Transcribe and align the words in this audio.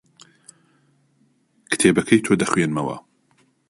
کتێبەکەی 1.69 2.23
تۆ 2.25 2.33
دەخوێنمەوە. 2.41 2.95